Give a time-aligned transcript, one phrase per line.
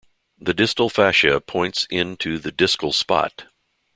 [0.39, 3.45] The distal fascia points in to the discal spot.